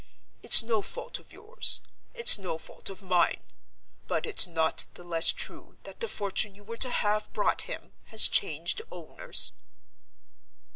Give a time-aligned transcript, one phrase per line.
[0.41, 1.79] It's no fault of yours;
[2.15, 6.77] it's no fault of mine—but it's not the less true that the fortune you were
[6.77, 9.51] to have brought him has changed owners."